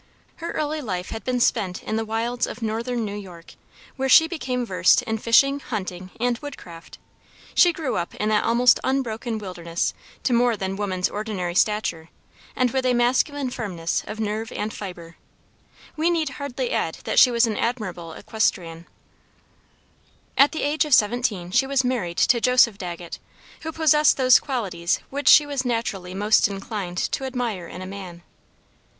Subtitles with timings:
[0.37, 3.53] Her early life had been spent in the wilds of Northern New York,
[3.97, 6.97] where she became versed in fishing, hunting, and wood craft.
[7.53, 9.93] She grew up in that almost unbroken wilderness
[10.23, 12.09] to more than woman's ordinary stature,
[12.55, 15.17] and with a masculine firmness of nerve and fiber.
[15.95, 18.87] We need hardly add that she was an admirable equestrienne.
[20.35, 23.19] At the age of seventeen she was married to Joseph Dagget,
[23.61, 28.23] who possessed those qualities which she was naturally most inclined to admire in a man.